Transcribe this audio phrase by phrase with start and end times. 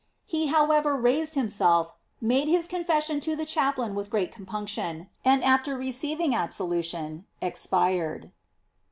[0.25, 5.43] He however raided himself, made his confession to the chaplain with great com punction, and
[5.43, 8.31] after receiving absolution, expired.